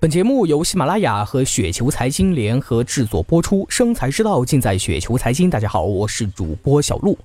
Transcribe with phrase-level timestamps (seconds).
[0.00, 5.50] 本节目由喜马拉雅和雪球财经联合制作播出，生财之道尽在雪球财经。
[5.50, 7.18] 大家好，我是主播小璐。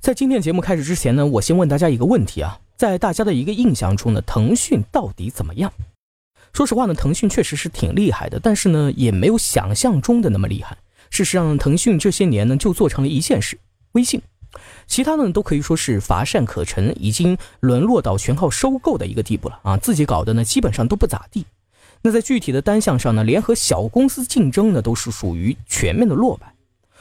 [0.00, 5.70] 在今天节目开始之前呢，我先问大家一个问题啊，在大家的一个印象中呢，腾讯到底怎么样？
[6.54, 10.78] 说实话呢，腾讯确实是挺厉害的，但是呢，也没有想象中的那么厉害。
[11.10, 13.58] 事实上，腾讯这些年呢，就做成了一件事：
[13.92, 14.22] 微信。
[14.86, 19.76] 其他呢，都可以说是乏善可陈，已经沦落到全靠收购的一个地步了啊！
[19.76, 21.44] 自己搞的呢，基本上都不咋地。
[22.02, 26.52] 那在具体的单项上呢，联合小公司竞争呢，都是属于全面的落败。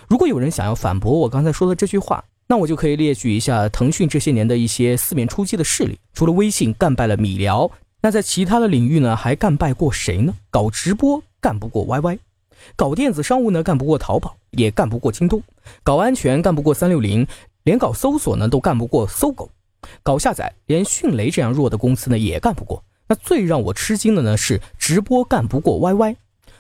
[0.08, 5.98] 如果有人想要反驳我刚才说的这句话，那我就可以列举一下腾讯这些年的一些四面出击的势力。
[6.14, 7.70] 除了微信干败了米聊，
[8.02, 10.34] 那在其他的领域呢，还干败过谁呢？
[10.50, 12.18] 搞直播干不过 YY，
[12.76, 15.42] 搞电子商务呢干不过淘宝，也干不过京东，
[15.84, 17.26] 搞安全干不过三六零，
[17.64, 19.50] 连搞搜索呢都干不过搜狗，
[20.02, 22.84] 搞下载连迅雷这样弱的公司呢也干不过。
[23.10, 26.16] 那最让我吃惊的呢是直播干不过 YY，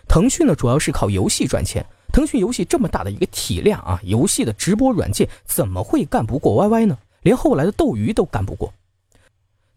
[0.08, 6.98] 腾讯呢主要是靠游戏赚钱，腾讯游戏这么大的一个体量啊，游戏的直播软件怎么会干不过 YY 呢？
[7.22, 8.74] 连后来的斗鱼都干不过。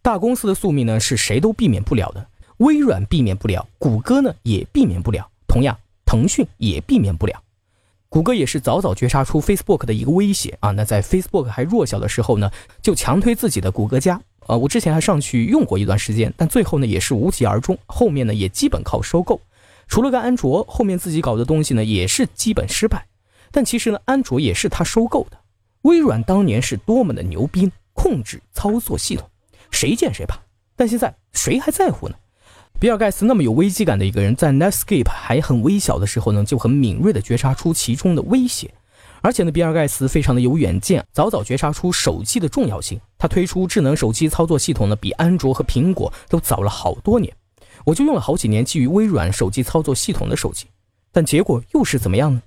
[0.00, 7.42] 大公司的宿命呢是谁都避免不了的，微软避免不了，谷歌呢也避免不了，同样腾讯也避免不了。
[8.08, 14.18] 谷歌也是早早觉察出 Facebook 的一个威胁啊，那在 Facebook 还弱小的时候呢，就强推自己的谷歌家。
[14.46, 17.78] 呃，我之前还上去用过一段时间，但最后呢也是无疾而终。
[17.86, 19.40] 后面呢也基本靠收购，
[19.88, 23.06] 除了个安卓，后面自己搞的东西呢也是基本失败。
[23.50, 25.38] 但其实呢，安卓也是他收购的。
[25.82, 29.28] 微软当年是多么的牛逼，控制操作系统，
[29.70, 30.38] 谁见谁怕。
[30.74, 32.14] 但现在谁还在乎呢？
[32.80, 38.72] 比尔盖茨那么有危机感的一个人，在 Netscape 还很微小的时候呢，就很敏锐地觉察出其中的威胁。
[39.22, 43.00] 而且呢，比尔盖茨非常的有远见，早早觉察出手机的重要性。
[43.16, 47.32] 他推出智能手机操作系统呢，比安卓和苹果都早了好多年。
[47.84, 50.66] 我就用了好几年基于微软手机操作系统的手机，
[51.12, 52.42] 但结果又是怎么样呢？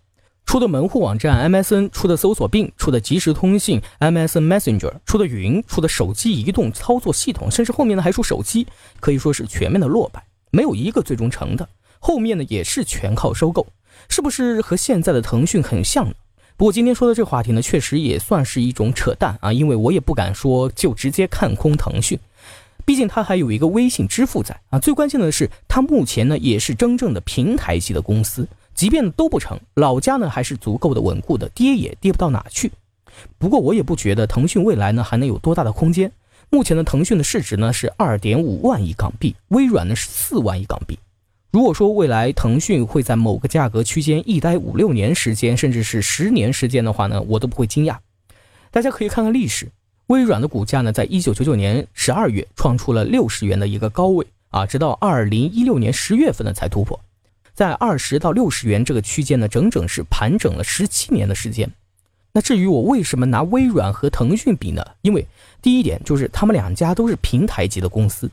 [0.46, 8.68] 出的门户网站 MSN，出的搜索并，出的即时通信 MSN Messenger，出的云，出的手机移动操作系统，甚至后面呢还出手机，
[9.00, 11.68] 可以说是全面的落败，没有一个最终成的。
[12.00, 13.66] 后面呢也是全靠收购，
[14.08, 16.14] 是不是和现在的腾讯很像呢？
[16.58, 22.18] 不过今天说的这个话题呢，确实也算是一种扯淡啊，因为我也不敢说就直接看空腾讯，
[22.86, 24.80] 毕竟它还有一个微信支付在啊。
[24.80, 32.72] 最关键的是，它目前呢也是真正的平台级的公司，即便都不成，老家呢还是足够的稳固的，跌也跌不到哪去。
[33.38, 36.10] 不过我也不觉得腾讯未来呢还能有多大的空间。
[36.50, 40.98] 目前的腾讯的市值呢是二点五万亿港币，微软呢是四万亿港币。
[41.56, 47.96] 如果说未来腾讯会在某个价格区间一待五六年时间，甚至是十年时间的话呢，我都不会惊讶。
[48.72, 49.70] 大家可以看看历史，
[50.08, 57.00] 微软的股价呢，在一九九九年十二月创出了六十元的一个高位啊，直到二零一六年十月份呢才突破，
[57.54, 61.72] 在二十到六十元这个区间呢，整整是盘整了十七年的时间。
[62.34, 64.86] 那至于我为什么拿微软和腾讯比呢？
[65.04, 65.26] 因为
[65.62, 68.30] 第一点就是他们两家都是平台级的公司。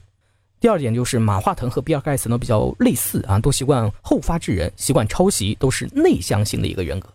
[0.62, 7.08] 第二点就是马化腾和比尔盖茨呢比较类似啊，都习惯后发制人，习惯抄袭，都是内向型的一个人格。